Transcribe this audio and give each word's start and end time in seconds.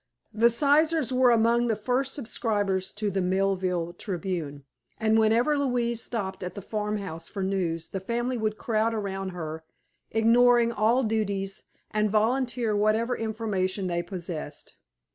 The 0.33 0.49
Sizers 0.49 1.11
were 1.13 1.29
among 1.29 1.67
the 1.67 1.75
first 1.75 2.15
subscribers 2.15 2.91
to 2.93 3.11
the 3.11 3.21
Millville 3.21 3.93
Tribune 3.93 4.63
and 4.99 5.19
whenever 5.19 5.59
Louise 5.59 6.01
stopped 6.01 6.41
at 6.41 6.55
the 6.55 6.61
farmhouse 6.63 7.27
for 7.27 7.43
news 7.43 7.89
the 7.89 7.99
family 7.99 8.35
would 8.35 8.57
crowd 8.57 8.95
around 8.95 9.29
her, 9.29 9.63
ignoring 10.09 10.71
all 10.71 11.03
duties, 11.03 11.61
and 11.91 12.09
volunteer 12.09 12.75
whatever 12.75 13.15
information 13.15 13.85
they 13.85 14.01
possessed. 14.01 14.75